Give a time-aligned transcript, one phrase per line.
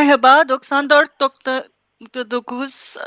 [0.00, 2.98] Merhaba, 94.9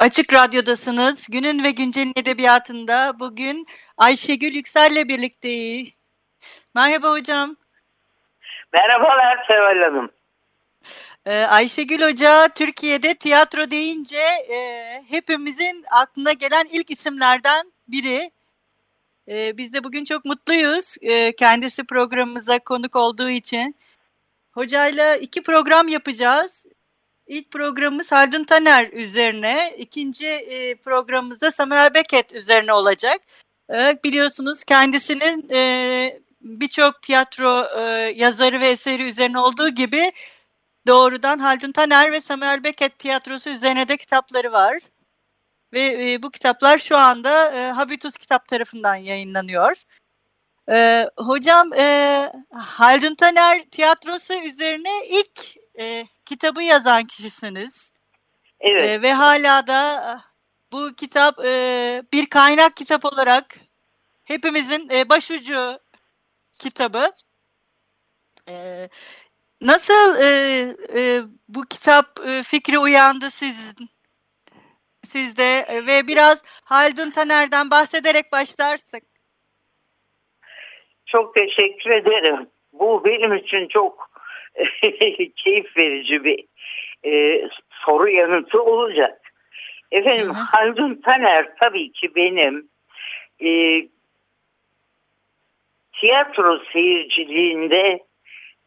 [0.00, 1.26] Açık Radyo'dasınız.
[1.30, 3.66] Günün ve Güncel'in edebiyatında bugün
[3.98, 5.88] Ayşegül Yüksel'le birlikteyiz.
[6.74, 7.56] Merhaba hocam.
[8.72, 10.10] Merhabalar Seval Hanım.
[11.26, 18.30] Ee, Ayşegül Hoca Türkiye'de tiyatro deyince e, hepimizin aklına gelen ilk isimlerden biri.
[19.28, 23.76] E, biz de bugün çok mutluyuz e, kendisi programımıza konuk olduğu için.
[24.54, 26.66] Hocayla iki program yapacağız.
[27.26, 33.18] İlk programımız Haldun Taner üzerine, ikinci e, programımız da Samuel Beckett üzerine olacak.
[33.70, 37.82] E, biliyorsunuz kendisinin e, birçok tiyatro e,
[38.16, 40.12] yazarı ve eseri üzerine olduğu gibi
[40.86, 44.78] doğrudan Haldun Taner ve Samuel Beckett tiyatrosu üzerine de kitapları var.
[45.72, 47.32] Ve bu kitaplar şu anda
[47.76, 49.82] Habitus kitap tarafından yayınlanıyor.
[50.70, 57.90] E, hocam e, Haldun Taner tiyatrosu üzerine ilk e, kitabı yazan kişisiniz.
[58.60, 58.90] Evet.
[58.90, 60.20] E, ve hala da
[60.72, 63.56] bu kitap e, bir kaynak kitap olarak
[64.24, 65.78] hepimizin e, başucu
[66.58, 67.10] kitabı.
[68.48, 68.88] E,
[69.60, 70.28] nasıl e,
[70.96, 73.90] e, bu kitap e, fikri uyandı sizin
[75.04, 79.13] sizde ve biraz Haldun Taner'den bahsederek başlarsak.
[81.14, 82.46] Çok teşekkür ederim.
[82.72, 84.10] Bu benim için çok
[85.36, 86.44] keyif verici bir
[87.04, 89.20] e, soru yanıtı olacak.
[89.92, 90.44] Efendim hı hı.
[90.50, 92.68] Haldun Taner tabii ki benim
[93.40, 93.50] e,
[96.00, 97.98] tiyatro seyirciliğinde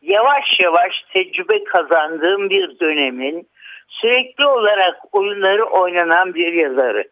[0.02, 3.48] yavaş yavaş tecrübe kazandığım bir dönemin
[3.88, 7.08] sürekli olarak oyunları oynanan bir yazarı.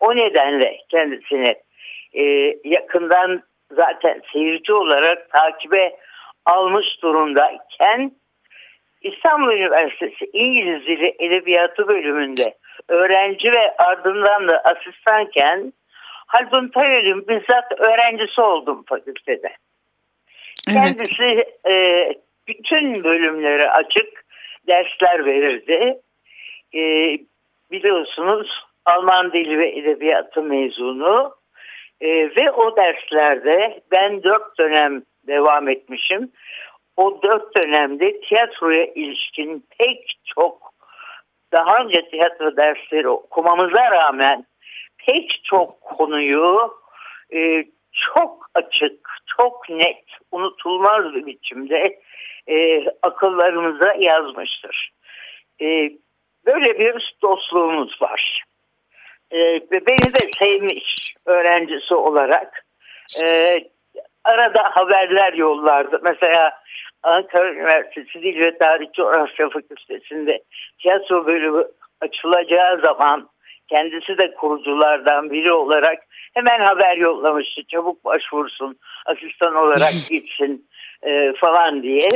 [0.00, 1.54] O nedenle kendisini
[2.14, 2.22] e,
[2.64, 3.42] yakından
[3.72, 5.96] zaten seyirci olarak takibe
[6.46, 8.12] almış durumdayken
[9.02, 12.54] İstanbul Üniversitesi İngiliz Dili Edebiyatı bölümünde
[12.88, 15.72] öğrenci ve ardından da asistanken
[16.26, 19.52] Haldun Taner'in bizzat öğrencisi oldum fakültede.
[20.68, 20.76] Evet.
[20.84, 21.74] Kendisi e,
[22.48, 24.24] bütün bölümlere açık
[24.66, 25.98] dersler verirdi.
[26.74, 26.82] E,
[27.70, 31.34] biliyorsunuz Alman Dili ve Edebiyatı mezunu
[32.00, 36.32] e, ve o derslerde ben dört dönem devam etmişim.
[36.96, 40.72] O dört dönemde tiyatroya ilişkin pek çok
[41.52, 44.46] daha önce tiyatro dersleri okumamıza rağmen
[45.06, 46.74] pek çok konuyu
[47.34, 52.00] e, çok açık, çok net, unutulmaz bir biçimde
[52.48, 54.90] e, akıllarımıza yazmıştır.
[55.60, 55.90] E,
[56.46, 58.44] böyle bir dostluğumuz var.
[59.30, 62.64] E, ve beni de sevmiş öğrencisi olarak.
[63.24, 63.58] E,
[64.24, 66.00] arada haberler yollardı.
[66.02, 66.52] Mesela
[67.02, 70.42] Ankara Üniversitesi Dil ve Tarih Coğrafya Fakültesi'nde
[70.82, 71.64] tiyatro bölümü
[72.00, 73.28] açılacağı zaman
[73.68, 75.98] kendisi de kuruculardan biri olarak
[76.34, 77.62] hemen haber yollamıştı.
[77.68, 80.68] Çabuk başvursun, asistan olarak gitsin
[81.02, 82.10] e, falan diye.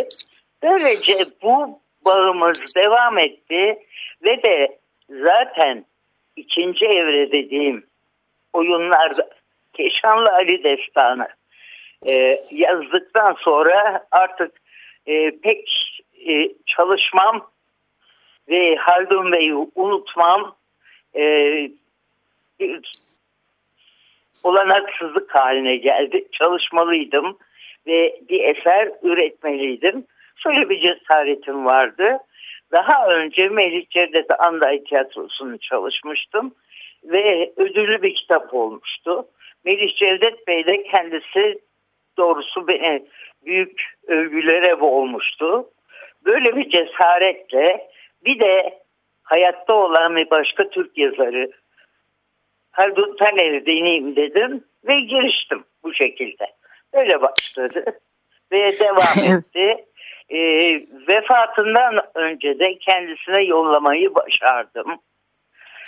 [0.63, 3.79] Böylece bu bağımız devam etti
[4.25, 4.79] ve de
[5.09, 5.85] zaten
[6.37, 7.90] ikinci evre dediğim
[8.53, 9.31] oyunlarda
[9.73, 11.29] Keşanlı Ali Destanı
[12.07, 14.61] e, yazdıktan sonra artık
[15.07, 15.69] e, pek
[16.29, 17.51] e, çalışmam
[18.49, 20.57] ve Haldun Bey'i unutmam
[21.17, 21.71] e,
[24.43, 26.25] olanaksızlık haline geldi.
[26.33, 27.39] Çalışmalıydım
[27.87, 30.05] ve bir eser üretmeliydim.
[30.37, 32.19] Şöyle bir cesaretim vardı.
[32.73, 36.55] Daha önce Melih Cevdet Anday Tiyatrosu'nu çalışmıştım
[37.05, 39.29] ve ödüllü bir kitap olmuştu.
[39.65, 41.59] Melih Cevdet Bey de kendisi
[42.19, 43.07] doğrusu beni
[43.45, 45.71] büyük övgülere boğulmuştu.
[46.25, 47.89] Böyle bir cesaretle
[48.25, 48.79] bir de
[49.23, 51.51] hayatta olan bir başka Türk yazarı
[52.71, 56.47] Haldun Taner'i deneyeyim dedim ve giriştim bu şekilde.
[56.95, 57.85] Böyle başladı
[58.53, 59.85] ve devam etti.
[60.29, 60.39] E,
[61.09, 65.01] vefatından önce de kendisine yollamayı başardım.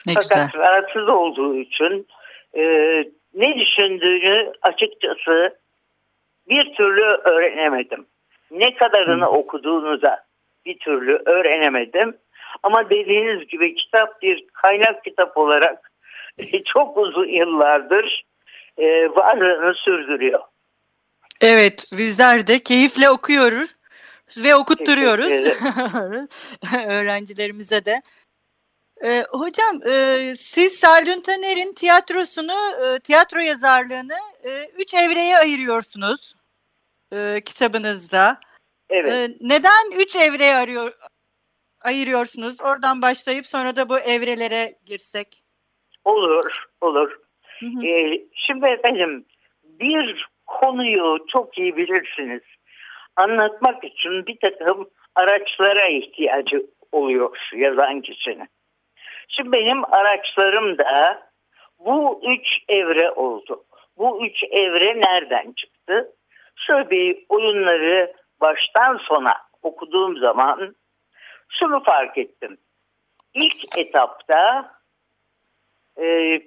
[0.07, 0.63] Ne Fakat güzel.
[0.63, 2.07] rahatsız olduğu için
[2.57, 2.63] e,
[3.35, 5.57] ne düşündüğünü açıkçası
[6.49, 8.07] bir türlü öğrenemedim.
[8.51, 10.25] Ne kadarını okuduğunu da
[10.67, 12.17] bir türlü öğrenemedim.
[12.63, 15.93] Ama dediğiniz gibi kitap bir kaynak kitap olarak
[16.65, 18.25] çok uzun yıllardır
[18.79, 20.41] e, varlığını sürdürüyor.
[21.41, 23.75] Evet bizler de keyifle okuyoruz
[24.45, 25.33] ve okutturuyoruz
[26.89, 28.03] öğrencilerimize de.
[29.05, 29.95] Ee, hocam e,
[30.37, 36.35] siz Saldun Taner'in tiyatrosunu, e, tiyatro yazarlığını e, üç evreye ayırıyorsunuz
[37.13, 38.41] e, kitabınızda.
[38.91, 39.13] Evet.
[39.13, 40.93] E, neden üç evreye arıyor,
[41.85, 42.61] ayırıyorsunuz?
[42.61, 45.43] Oradan başlayıp sonra da bu evrelere girsek.
[46.05, 47.19] Olur, olur.
[47.61, 47.87] Hı hı.
[47.87, 49.25] Ee, şimdi efendim
[49.65, 52.43] bir konuyu çok iyi bilirsiniz.
[53.17, 58.49] Anlatmak için bir takım araçlara ihtiyacı oluyor yazan kişinin.
[59.37, 61.23] Şimdi benim araçlarım da
[61.79, 63.65] bu üç evre oldu.
[63.99, 66.13] Bu üç evre nereden çıktı?
[66.57, 70.77] Şöyle bir oyunları baştan sona okuduğum zaman
[71.49, 72.59] şunu fark ettim.
[73.35, 74.71] İlk etapta
[76.01, 76.39] e,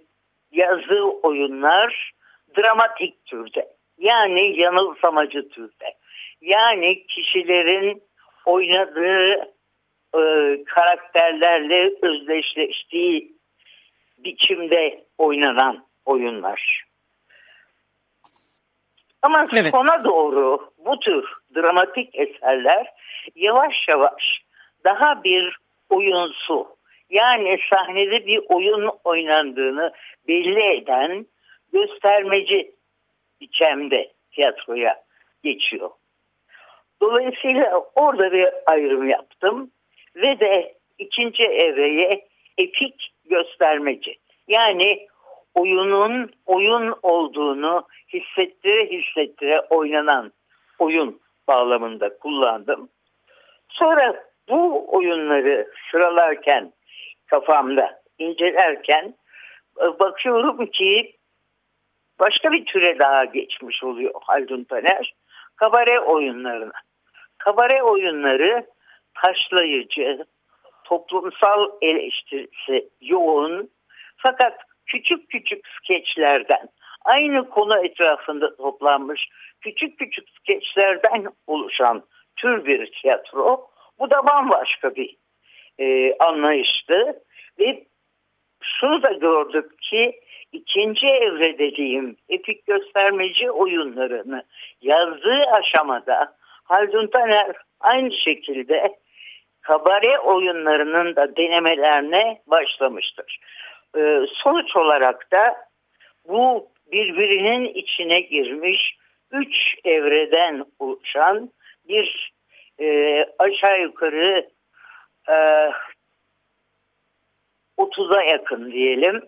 [0.51, 2.11] yazı oyunlar
[2.57, 3.67] dramatik türde.
[3.97, 5.95] Yani yanılsamacı türde.
[6.41, 8.03] Yani kişilerin
[8.45, 9.54] oynadığı
[10.19, 13.35] e, karakterlerle özdeşleştiği
[14.17, 16.85] biçimde oynanan oyunlar.
[19.21, 19.71] Ama evet.
[19.71, 22.87] sona doğru bu tür dramatik eserler
[23.35, 24.41] yavaş yavaş
[24.83, 25.57] daha bir
[25.89, 26.67] oyunsu
[27.09, 29.91] yani sahnede bir oyun oynandığını
[30.27, 31.25] belli eden
[31.73, 32.71] göstermeci
[33.41, 35.03] biçemde tiyatroya
[35.43, 35.89] geçiyor.
[37.01, 39.71] Dolayısıyla orada bir ayrım yaptım
[40.15, 42.27] ve de ikinci evreye
[42.57, 44.15] epik göstermeci.
[44.47, 45.07] Yani
[45.55, 50.31] oyunun oyun olduğunu hissettire hissettire oynanan
[50.79, 52.89] oyun bağlamında kullandım.
[53.69, 56.73] Sonra bu oyunları sıralarken
[57.27, 59.13] kafamda incelerken
[59.81, 61.15] e, bakıyorum ki
[62.19, 65.13] başka bir türe daha geçmiş oluyor Haldun Taner.
[65.55, 66.71] Kabare oyunlarına.
[67.37, 68.65] Kabare oyunları
[69.21, 70.25] taşlayıcı,
[70.83, 73.69] toplumsal eleştirisi yoğun
[74.17, 76.69] fakat küçük küçük skeçlerden
[77.05, 79.29] aynı konu etrafında toplanmış
[79.61, 82.03] küçük küçük skeçlerden oluşan
[82.35, 83.67] tür bir tiyatro.
[83.99, 85.15] Bu da bambaşka bir
[85.79, 87.21] e, anlayıştı
[87.59, 87.83] ve
[88.61, 90.19] şunu da gördük ki
[90.51, 94.43] ikinci evre dediğim epik göstermeci oyunlarını
[94.81, 98.97] yazdığı aşamada Haldun Taner aynı şekilde
[99.65, 103.39] kabare oyunlarının da denemelerine başlamıştır.
[103.97, 105.55] Ee, sonuç olarak da
[106.27, 108.97] bu birbirinin içine girmiş
[109.31, 111.49] üç evreden oluşan
[111.87, 112.33] bir
[112.79, 114.49] e, aşağı yukarı
[115.29, 115.35] e,
[117.77, 119.21] 30'a yakın diyelim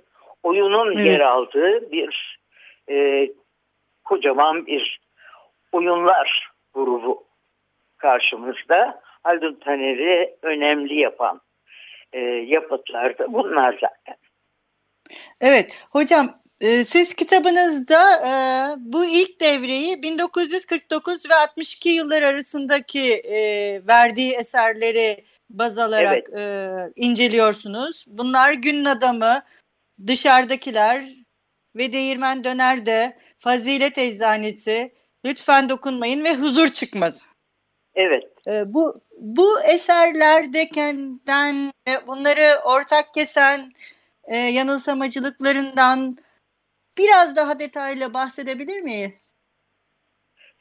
[0.44, 1.06] oyunun evet.
[1.06, 2.40] yer aldığı bir
[2.90, 3.28] e,
[4.04, 5.00] kocaman bir
[5.72, 7.24] oyunlar grubu
[7.98, 9.02] karşımızda.
[9.28, 11.42] Haldun Taner'i önemli yapan
[12.14, 14.16] e, yapıtlar da bunlar zaten.
[15.42, 18.32] Evet hocam e, siz kitabınızda e,
[18.78, 23.38] bu ilk devreyi 1949 ve 62 yıllar arasındaki e,
[23.88, 26.40] verdiği eserleri baz alarak evet.
[26.40, 28.06] e, inceliyorsunuz.
[28.08, 29.42] Bunlar Günün Adamı,
[30.08, 31.06] Dışarıdakiler
[31.76, 34.94] ve Değirmen Döner de Fazilet Eczanesi,
[35.26, 37.26] Lütfen Dokunmayın ve Huzur Çıkmaz.
[37.96, 38.24] Evet.
[38.48, 43.60] E, bu bu eserlerdekenden e, bunları ortak kesen
[44.28, 46.18] e, yanılsamacılıklarından
[46.98, 49.12] biraz daha detaylı bahsedebilir miyiz?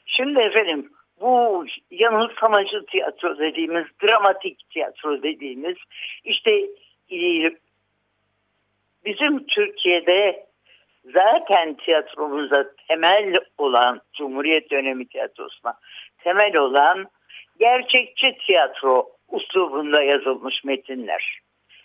[0.07, 5.77] Şimdi efendim bu yanılsamacı tiyatro dediğimiz, dramatik tiyatro dediğimiz
[6.25, 6.51] işte
[7.13, 7.19] e,
[9.05, 10.47] bizim Türkiye'de
[11.05, 15.75] zaten tiyatromuza temel olan, Cumhuriyet dönemi tiyatrosuna
[16.19, 17.07] temel olan
[17.59, 21.41] gerçekçi tiyatro uslubunda yazılmış metinler.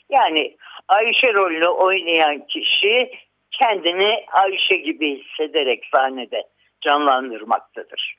[0.10, 0.56] Yani
[0.88, 3.12] Ayşe rolünü oynayan kişi
[3.52, 6.44] kendini Ayşe gibi hissederek sahnede
[6.82, 8.16] canlandırmaktadır.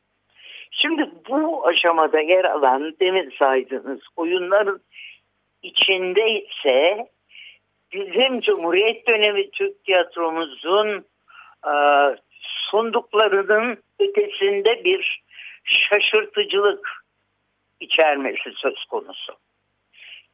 [0.70, 4.80] Şimdi bu aşamada yer alan demin saydığınız oyunların
[5.62, 7.06] içinde ise
[7.92, 11.04] bizim Cumhuriyet dönemi Türk tiyatromuzun
[11.66, 11.72] e,
[12.40, 15.22] sunduklarının ötesinde bir
[15.64, 17.01] şaşırtıcılık
[17.82, 19.32] içermesi söz konusu.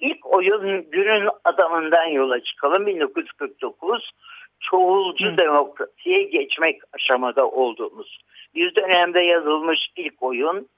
[0.00, 4.10] İlk oyun günün adamından yola çıkalım 1949
[4.60, 5.36] çoğulcu Hı.
[5.36, 8.18] demokrasiye geçmek aşamada olduğumuz
[8.54, 10.68] bir dönemde yazılmış ilk oyun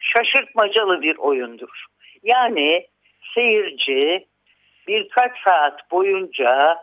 [0.00, 1.86] şaşırtmacalı bir oyundur.
[2.22, 2.86] Yani
[3.34, 4.26] seyirci
[4.88, 6.78] birkaç saat boyunca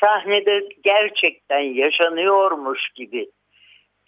[0.00, 3.28] sahnede gerçekten yaşanıyormuş gibi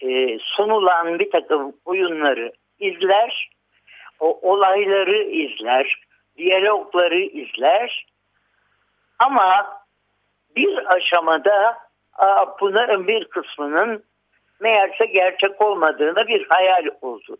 [0.01, 3.49] e, sunulan bir takım oyunları izler,
[4.21, 6.01] olayları izler,
[6.37, 8.05] diyalogları izler
[9.19, 9.81] ama
[10.55, 11.77] bir aşamada
[12.59, 14.03] bunların bir kısmının
[14.59, 17.37] meğerse gerçek olmadığını bir hayal olduğunu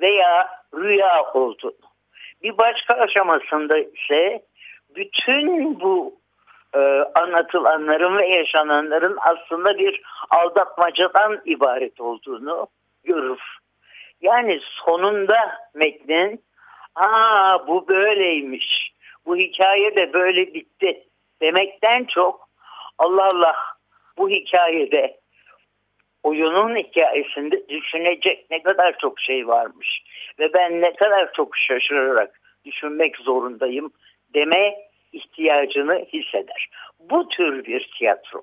[0.00, 1.72] veya rüya olduğunu.
[2.42, 4.42] Bir başka aşamasında ise
[4.96, 6.14] bütün bu
[6.74, 6.78] e,
[7.14, 12.66] anlatılanların ve yaşananların aslında bir aldatmacadan ibaret olduğunu
[13.04, 13.61] görür.
[14.22, 16.42] Yani sonunda metnin
[16.94, 18.92] aa bu böyleymiş,
[19.26, 21.04] bu hikaye de böyle bitti
[21.40, 22.48] demekten çok
[22.98, 23.56] Allah Allah
[24.18, 25.16] bu hikayede
[26.22, 30.02] oyunun hikayesinde düşünecek ne kadar çok şey varmış
[30.38, 33.92] ve ben ne kadar çok şaşırarak düşünmek zorundayım
[34.34, 34.74] deme
[35.12, 36.68] ihtiyacını hisseder.
[37.00, 38.42] Bu tür bir tiyatro.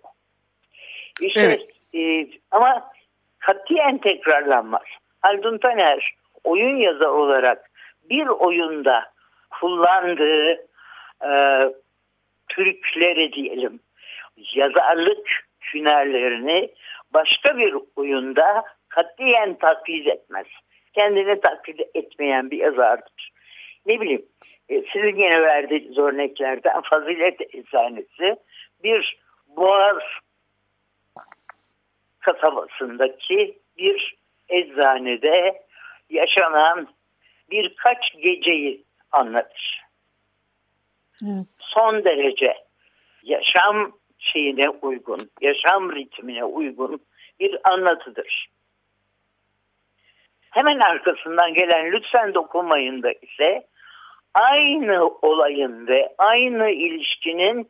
[1.22, 1.68] İşte evet.
[1.96, 2.92] e, ama
[3.40, 4.86] katiyen tekrarlanmaz.
[5.20, 7.72] Haldun Taner oyun yazar olarak
[8.10, 9.12] bir oyunda
[9.50, 10.52] kullandığı
[11.26, 11.32] e,
[12.50, 13.80] Türkleri diyelim
[14.54, 15.28] yazarlık
[15.74, 16.70] hünerlerini
[17.14, 20.46] başka bir oyunda katiyen taklit etmez.
[20.94, 23.32] Kendini taklit etmeyen bir yazardır.
[23.86, 24.26] Ne bileyim
[24.70, 28.36] e, sizin yine verdiğiniz örneklerden fazilet eczanesi
[28.84, 29.98] bir boğaz
[32.20, 34.19] kasabasındaki bir
[34.50, 35.62] eczanede
[36.10, 36.88] yaşanan
[37.52, 39.82] birkaç geceyi anlatır.
[41.24, 41.46] Evet.
[41.60, 42.54] Son derece
[43.24, 47.02] yaşam şeyine uygun, yaşam ritmine uygun
[47.40, 48.50] bir anlatıdır.
[50.50, 53.68] Hemen arkasından gelen lütfen dokunmayın da ise
[54.34, 57.70] aynı olayın ve aynı ilişkinin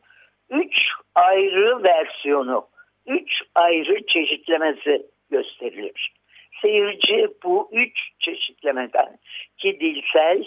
[0.50, 2.68] üç ayrı versiyonu,
[3.06, 6.12] üç ayrı çeşitlemesi gösterilir.
[6.62, 9.18] Seyirci bu üç çeşitlemeden
[9.58, 10.44] ki dilsel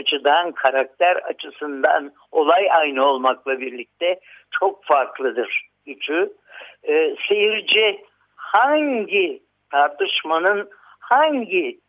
[0.00, 4.20] açıdan, karakter açısından olay aynı olmakla birlikte
[4.60, 6.32] çok farklıdır üçü.
[6.82, 8.04] E, seyirci
[8.36, 11.80] hangi tartışmanın hangi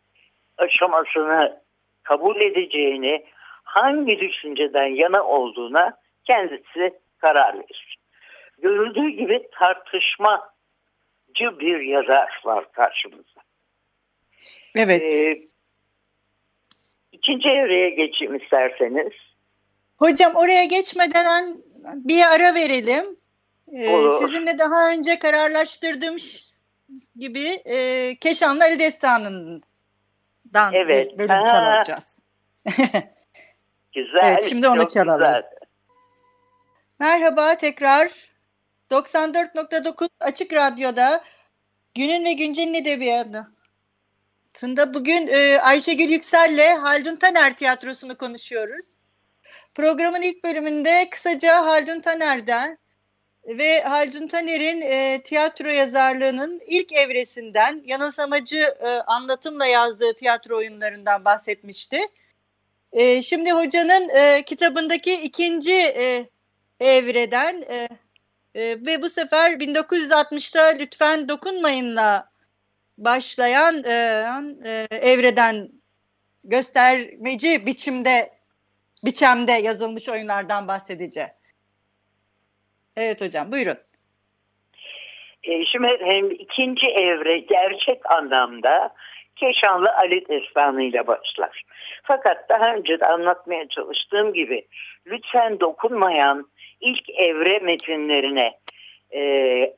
[0.58, 1.60] aşamasını
[2.02, 3.24] kabul edeceğini,
[3.64, 5.92] hangi düşünceden yana olduğuna
[6.24, 7.96] kendisi karar verir.
[8.58, 9.48] Görüldüğü gibi
[11.38, 13.40] tartışmacı bir yazar var karşımızda.
[14.74, 15.02] Evet.
[15.02, 15.30] Ee,
[17.12, 19.12] ikinci evreye geçeyim isterseniz.
[19.96, 21.56] Hocam oraya geçmeden
[21.94, 23.04] bir ara verelim.
[23.72, 26.16] Ee, sizinle daha önce kararlaştırdığım
[27.16, 31.12] gibi e, Keşanlı Ali Destanı'ndan evet.
[31.12, 31.78] bir bölüm Aha.
[31.78, 32.20] çalacağız.
[33.94, 34.20] güzel.
[34.24, 35.18] Evet şimdi onu çalalım.
[35.18, 35.42] Güzel.
[37.00, 38.37] Merhaba tekrar.
[38.90, 41.24] 94.9 Açık Radyo'da
[41.94, 43.46] Günün ve Güncel'in edebiyatı.
[44.52, 48.84] Tında bugün e, Ayşegül Yüksel'le Haldun Taner tiyatrosunu konuşuyoruz.
[49.74, 52.78] Programın ilk bölümünde kısaca Haldun Taner'den
[53.46, 62.00] ve Haldun Taner'in e, tiyatro yazarlığının ilk evresinden yanılsamacı e, anlatımla yazdığı tiyatro oyunlarından bahsetmişti.
[62.92, 66.28] E, şimdi hocanın e, kitabındaki ikinci e,
[66.80, 67.88] evreden e,
[68.54, 72.28] e, ve bu sefer 1960'ta Lütfen Dokunmayın'la
[72.98, 74.24] başlayan e,
[74.64, 75.68] e, evreden
[76.44, 78.30] göstermeci biçimde
[79.04, 81.30] biçemde yazılmış oyunlardan bahsedeceğim.
[82.96, 83.78] Evet hocam buyurun.
[85.44, 88.94] E, şimdi hem ikinci evre gerçek anlamda
[89.36, 91.62] Keşanlı Ali Destanı ile başlar.
[92.02, 94.66] Fakat daha önce de anlatmaya çalıştığım gibi
[95.06, 96.46] lütfen dokunmayan
[96.80, 98.52] ilk evre metinlerine
[99.14, 99.22] e,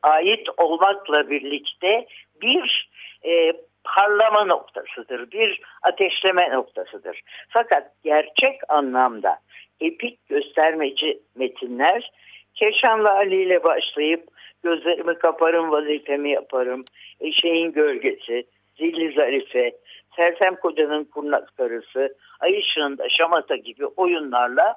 [0.02, 2.06] ait olmakla birlikte
[2.42, 2.90] bir
[3.24, 3.52] e,
[3.84, 7.20] parlama noktasıdır, bir ateşleme noktasıdır.
[7.48, 9.38] Fakat gerçek anlamda
[9.80, 12.10] epik göstermeci metinler
[12.54, 14.28] Keşanlı Ali ile başlayıp
[14.62, 16.84] gözlerimi kaparım vazifemi yaparım,
[17.20, 18.44] eşeğin gölgesi,
[18.76, 19.72] zilli zarife,
[20.16, 24.74] Sersem Koca'nın kurnaz karısı, Ay ışığında şamata gibi oyunlarla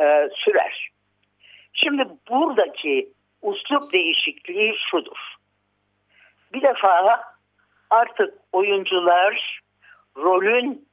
[0.00, 0.88] e, sürer.
[1.72, 3.08] Şimdi buradaki
[3.42, 5.34] uslup değişikliği şudur.
[6.52, 7.20] Bir defa
[7.90, 9.60] artık oyuncular
[10.16, 10.88] rolün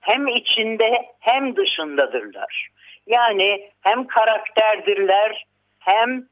[0.00, 2.68] hem içinde hem dışındadırlar.
[3.06, 5.44] Yani hem karakterdirler
[5.78, 6.28] hem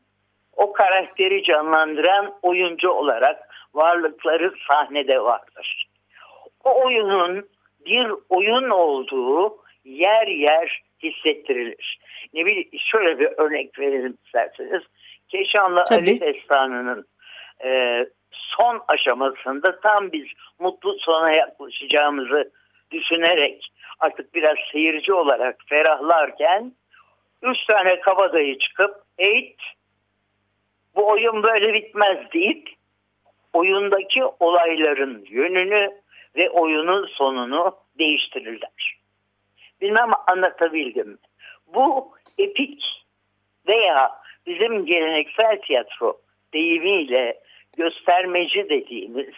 [0.56, 5.86] o karakteri canlandıran oyuncu olarak varlıkları sahnede vardır.
[6.64, 7.48] O oyunun
[7.86, 11.98] bir oyun olduğu yer yer hissettirilir.
[12.34, 14.82] Ne bileyim şöyle bir örnek verelim isterseniz.
[15.28, 16.10] Keşanlı Tabii.
[16.10, 17.06] Ali Destanı'nın
[17.64, 20.26] e, son aşamasında tam biz
[20.58, 22.50] mutlu sona yaklaşacağımızı
[22.90, 26.72] düşünerek artık biraz seyirci olarak ferahlarken
[27.42, 29.60] üç tane kabadayı çıkıp eğit
[30.94, 32.68] bu oyun böyle bitmez deyip
[33.52, 35.90] oyundaki olayların yönünü
[36.36, 38.93] ve oyunun sonunu değiştirirler.
[39.80, 41.18] Bilmem anlatabildim?
[41.66, 42.82] Bu epik
[43.68, 44.10] veya
[44.46, 46.20] bizim geleneksel tiyatro
[46.52, 47.40] deyimiyle
[47.76, 49.34] göstermeci dediğimiz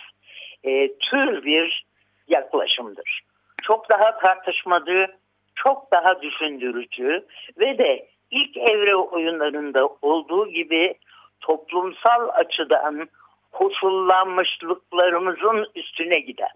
[0.64, 1.86] e, tür bir
[2.28, 3.20] yaklaşımdır.
[3.62, 5.06] Çok daha tartışmalı,
[5.54, 7.26] çok daha düşündürücü
[7.58, 10.94] ve de ilk evre oyunlarında olduğu gibi
[11.40, 13.08] toplumsal açıdan
[13.52, 16.52] koşullanmışlıklarımızın üstüne giden,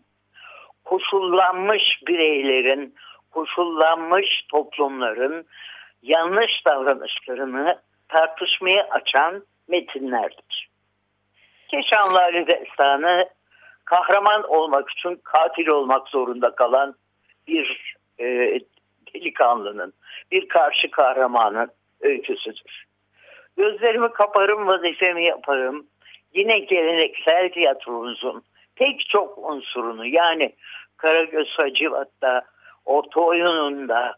[0.85, 2.95] koşullanmış bireylerin,
[3.31, 5.47] koşullanmış toplumların
[6.03, 10.71] yanlış davranışlarını tartışmaya açan metinlerdir.
[11.69, 13.29] Keşanlı Ali Destanı
[13.85, 16.95] kahraman olmak için katil olmak zorunda kalan
[17.47, 18.25] bir e,
[19.15, 19.93] delikanlının,
[20.31, 21.71] bir karşı kahramanın
[22.01, 22.85] öyküsüdür.
[23.57, 25.87] Gözlerimi kaparım, vazifemi yaparım.
[26.35, 28.43] Yine geleneksel tiyatromuzun
[28.77, 30.53] pek çok unsurunu yani
[30.97, 32.43] Karagöz Hacivat'ta,
[32.91, 34.17] orta oyununda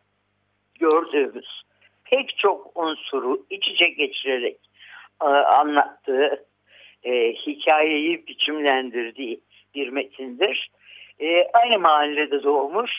[0.80, 1.62] gördüğümüz
[2.04, 4.56] pek çok unsuru iç içe geçirerek
[5.22, 6.46] e, anlattığı,
[7.02, 9.40] e, hikayeyi biçimlendirdiği
[9.74, 10.70] bir metindir.
[11.20, 12.90] E, aynı mahallede doğmuş,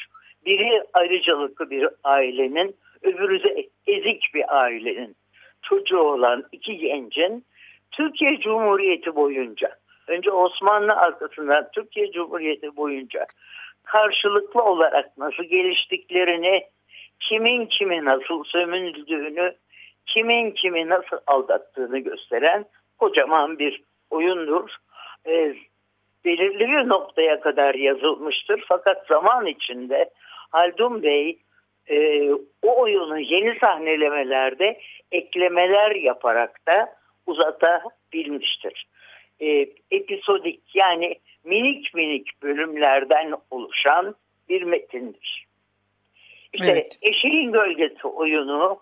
[0.46, 5.16] biri ayrıcalıklı bir ailenin, öbürü de ezik bir ailenin
[5.62, 7.46] çocuğu olan iki gencin
[7.92, 9.76] Türkiye Cumhuriyeti boyunca,
[10.08, 13.26] önce Osmanlı arkasından Türkiye Cumhuriyeti boyunca
[13.84, 16.64] karşılıklı olarak nasıl geliştiklerini,
[17.20, 19.56] kimin kimi nasıl sömürüldüğünü,
[20.06, 22.66] kimin kimi nasıl aldattığını gösteren
[22.98, 24.70] kocaman bir oyundur.
[25.28, 25.56] E,
[26.26, 28.64] belirli bir noktaya kadar yazılmıştır.
[28.68, 30.10] Fakat zaman içinde
[30.52, 31.40] Haldun Bey
[31.88, 32.30] e,
[32.62, 34.80] o oyunu yeni sahnelemelerde
[35.12, 38.88] eklemeler yaparak da uzatabilmiştir.
[39.42, 44.16] E, episodik yani minik minik bölümlerden oluşan
[44.50, 45.46] bir metindir.
[46.54, 46.98] İşte Evet.
[47.02, 48.80] Eşeğin Gölgesi oyunu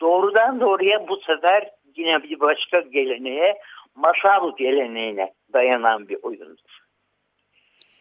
[0.00, 3.58] doğrudan doğruya bu sefer yine bir başka geleneğe,
[3.94, 6.78] masal geleneğine dayanan bir oyundur.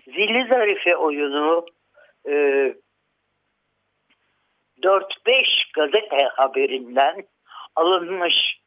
[0.05, 1.65] Zilli Zarife oyunu
[2.27, 2.31] e,
[4.81, 7.23] 4-5 gazete haberinden
[7.75, 8.59] alınmış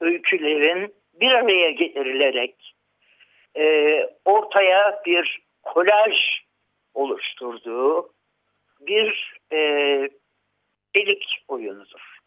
[0.00, 2.75] öykülerin bir araya getirilerek
[3.56, 6.14] e, ortaya bir kolaj
[6.94, 8.10] oluşturduğu
[8.80, 9.58] bir e,
[10.96, 12.18] delik oyunudur.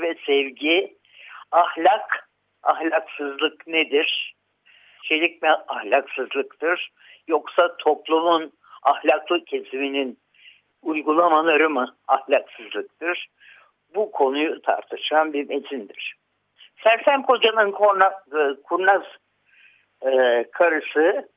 [0.00, 0.96] Ve sevgi,
[1.50, 2.28] ahlak,
[2.62, 4.34] ahlaksızlık nedir?
[5.02, 6.90] Çelik mi ahlaksızlıktır?
[7.28, 8.52] Yoksa toplumun
[8.82, 10.18] ahlaklı kesiminin
[10.82, 13.28] uygulamaları mı ahlaksızlıktır?
[13.94, 16.14] Bu konuyu tartışan bir metindir.
[16.84, 19.02] Sersem Koca'nın e, kurnaz
[20.02, 21.28] e, karısı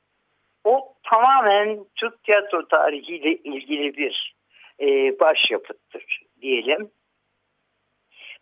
[0.64, 4.36] o tamamen Türk tiyatro tarihiyle ilgili bir
[4.80, 6.92] e, başyapıttır diyelim.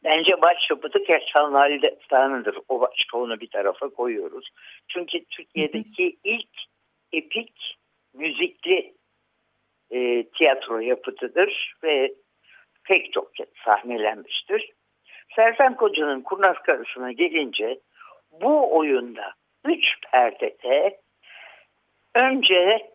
[0.03, 2.57] Bence başyapıtı Keşan Ali Destanı'dır.
[2.67, 4.49] O başka onu bir tarafa koyuyoruz.
[4.87, 6.49] Çünkü Türkiye'deki ilk
[7.13, 7.77] epik
[8.13, 8.93] müzikli
[9.91, 12.13] e, tiyatro yapıtıdır ve
[12.83, 14.71] pek çok kez sahnelenmiştir.
[15.35, 17.79] Sersem Koca'nın Kurnaz Karısı'na gelince
[18.31, 19.33] bu oyunda
[19.65, 20.99] üç perdede
[22.15, 22.89] önce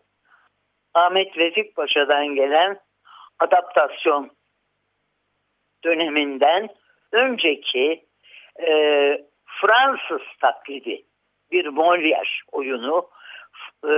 [0.93, 2.79] Ahmet Vefik Paşa'dan gelen
[3.39, 4.31] adaptasyon
[5.83, 6.69] döneminden
[7.11, 8.05] önceki
[8.59, 8.69] e,
[9.45, 11.05] Fransız taklidi
[11.51, 13.09] bir Molière oyunu
[13.89, 13.93] e,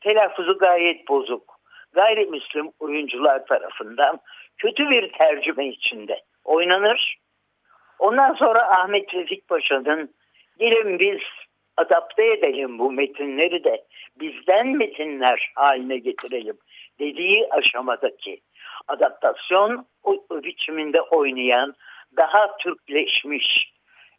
[0.00, 1.60] telaffuzu gayet bozuk.
[1.92, 4.20] Gayrimüslim oyuncular tarafından
[4.58, 7.16] kötü bir tercüme içinde oynanır.
[7.98, 10.14] Ondan sonra Ahmet Vefik Paşa'nın
[10.58, 11.20] gelin biz
[11.80, 13.84] adapte edelim bu metinleri de
[14.20, 16.58] bizden metinler haline getirelim
[16.98, 18.40] dediği aşamadaki
[18.88, 19.86] adaptasyon
[20.30, 21.74] biçiminde oynayan
[22.16, 23.72] daha Türkleşmiş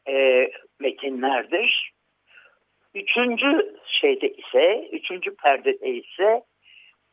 [0.08, 0.48] e,
[0.80, 1.92] metinlerdir.
[2.96, 6.42] Üçüncü şeyde ise, üçüncü perdede ise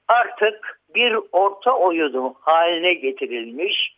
[0.08, 3.94] artık bir orta oyunu haline getirilmiş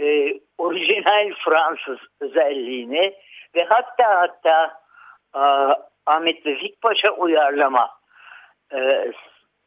[0.00, 3.14] e, orijinal Fransız özelliğini
[3.54, 4.85] ve hatta hatta
[6.06, 7.90] Ahmet Vefik Paşa uyarlama
[8.72, 9.12] e,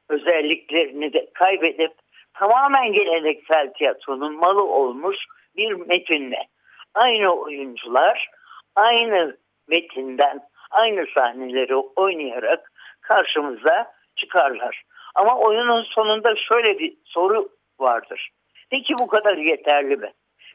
[0.09, 1.91] özelliklerini de kaybedip
[2.33, 5.17] tamamen geleneksel tiyatronun malı olmuş
[5.55, 6.47] bir metinle
[6.93, 8.27] aynı oyuncular
[8.75, 10.39] aynı metinden
[10.71, 14.83] aynı sahneleri oynayarak karşımıza çıkarlar.
[15.15, 18.29] Ama oyunun sonunda şöyle bir soru vardır.
[18.69, 20.11] Peki bu kadar yeterli mi?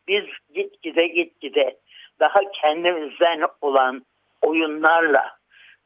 [0.09, 1.77] Biz gitgide gitgide
[2.21, 4.05] daha kendimizden olan
[4.55, 5.31] oyunlarla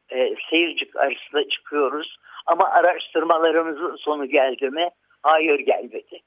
[0.09, 2.17] e, seyirci karşısına çıkıyoruz.
[2.45, 4.89] Ama araştırmalarımızın sonu geldi mi?
[5.23, 6.19] Hayır gelmedi.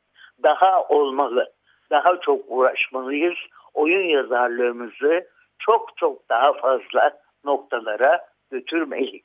[0.42, 1.52] Daha olmalı.
[1.90, 3.34] Daha çok uğraşmalıyız.
[3.74, 5.26] Oyun yazarlığımızı
[5.58, 9.22] çok çok daha fazla noktalara götürmeliyiz.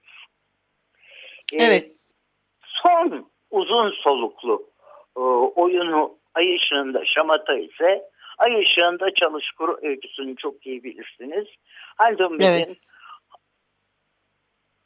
[1.53, 1.91] Ee, evet.
[2.65, 4.67] Son uzun soluklu
[5.17, 5.19] e,
[5.56, 8.03] oyunu Ay ışığında şamata ise
[8.38, 11.47] Ay ışığında çalışkur öyküsünü çok iyi bilirsiniz.
[11.97, 12.77] Haldun Bey'in evet.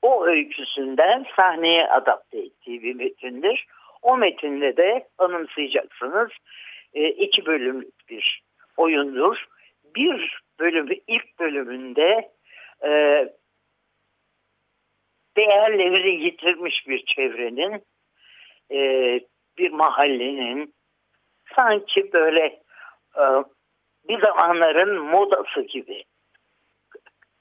[0.02, 3.68] O öyküsünden sahneye adapte ettiği bir metindir.
[4.02, 6.30] O metinde de anımsayacaksınız
[6.94, 8.44] e, iki bölümlük bir
[8.78, 9.46] oyundur.
[9.96, 12.32] Bir bölümü ilk bölümünde
[12.84, 12.90] e,
[15.38, 17.84] değerlerini yitirmiş bir çevrenin
[18.72, 19.20] e,
[19.58, 20.74] bir mahallenin
[21.56, 22.46] sanki böyle
[23.18, 23.24] e,
[24.08, 26.04] bir zamanların modası gibi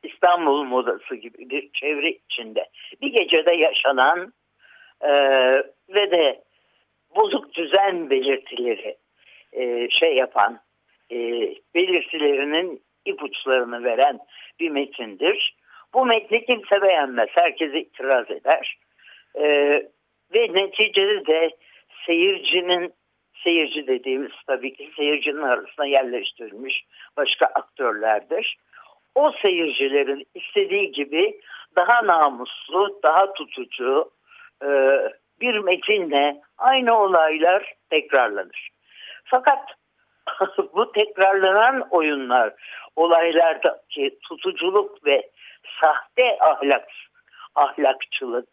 [0.03, 2.69] İstanbul modası gibi bir çevre içinde
[3.03, 4.33] bir gecede yaşanan
[5.01, 5.11] e,
[5.89, 6.41] ve de
[7.17, 8.97] bozuk düzen belirtileri
[9.53, 10.61] e, şey yapan
[11.11, 11.17] e,
[11.75, 14.19] belirtilerinin ipuçlarını veren
[14.61, 15.57] bir metindir.
[15.95, 17.29] Bu metni kimse beğenmez.
[17.33, 18.79] Herkes itiraz eder.
[19.35, 19.45] E,
[20.35, 21.51] ve neticede de
[22.07, 22.93] seyircinin
[23.45, 26.85] seyirci dediğimiz tabii ki seyircinin arasına yerleştirilmiş
[27.17, 28.57] başka aktörlerdir.
[29.15, 31.41] O seyircilerin istediği gibi
[31.77, 34.11] daha namuslu, daha tutucu
[34.63, 34.69] e,
[35.41, 38.71] bir metinle aynı olaylar tekrarlanır.
[39.25, 39.75] Fakat
[40.75, 42.53] bu tekrarlanan oyunlar
[42.97, 45.31] olaylardaki tutuculuk ve
[45.81, 46.89] sahte ahlak
[47.55, 48.49] ahlakçılık,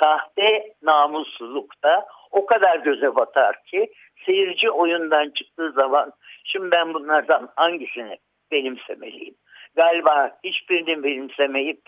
[0.00, 3.92] sahte namussuzluk da o kadar göze batar ki
[4.26, 6.12] seyirci oyundan çıktığı zaman
[6.44, 8.18] şimdi ben bunlardan hangisini
[8.50, 9.34] benimsemeliyim?
[9.76, 11.80] Galiba hiçbirini benimsemeyip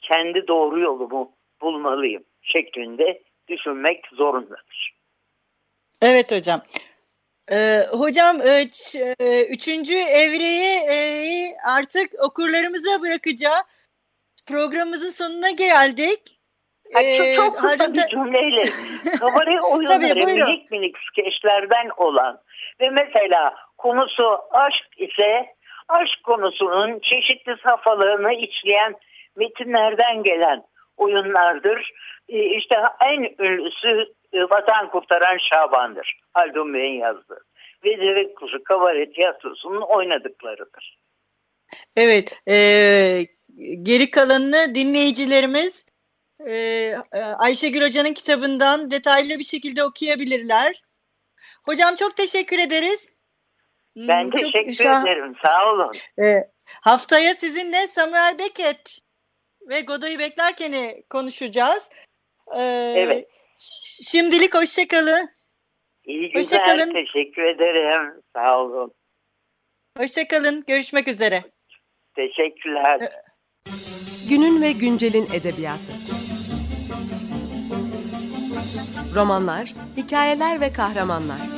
[0.00, 4.92] kendi doğru yolumu bulmalıyım şeklinde düşünmek zorundadır.
[6.02, 6.62] Evet hocam.
[7.52, 8.64] Ee, hocam e,
[9.20, 10.96] e, üçüncü evreyi e,
[11.78, 13.62] artık okurlarımıza bırakacağız.
[14.48, 16.20] Programımızın sonuna geldik.
[16.94, 18.62] Ay, çok, çok kısa bir cümleyle
[19.20, 22.40] kabare oyunları minik minik skeçlerden olan
[22.80, 25.46] ve mesela konusu aşk ise
[25.88, 28.94] aşk konusunun çeşitli safhalarını içleyen
[29.36, 30.62] metinlerden gelen
[30.96, 31.92] oyunlardır.
[32.28, 36.20] Ee, işte en ünlüsü e, Vatan Kurtaran Şaban'dır.
[36.34, 37.44] Haldun Bey'in yazdığı.
[37.84, 40.98] Ve Deve Kuşu Kabare Tiyatrosu'nun oynadıklarıdır.
[41.96, 42.40] Evet.
[42.48, 42.54] E,
[43.82, 45.84] geri kalanını dinleyicilerimiz
[46.48, 46.94] e,
[47.38, 50.82] Ayşegül Hoca'nın kitabından detaylı bir şekilde okuyabilirler.
[51.64, 53.17] Hocam çok teşekkür ederiz.
[53.96, 55.02] Ben hmm, teşekkür şah...
[55.02, 55.34] ederim.
[55.42, 55.92] Sağ olun.
[56.24, 58.98] E, haftaya sizinle Samuel Beckett
[59.68, 61.90] ve Godoy'u beklerken konuşacağız.
[62.56, 63.28] Ee, evet.
[64.08, 65.28] Şimdilik hoşçakalın.
[66.04, 66.42] İyi günler.
[66.42, 66.92] Hoşçakalın.
[66.92, 68.22] Teşekkür ederim.
[68.36, 68.94] Sağ olun.
[69.98, 70.64] Hoşçakalın.
[70.66, 71.42] Görüşmek üzere.
[72.16, 73.00] Teşekkürler.
[73.00, 73.10] Ee,
[74.28, 75.92] Günün ve güncelin edebiyatı.
[79.14, 81.57] Romanlar, hikayeler ve kahramanlar.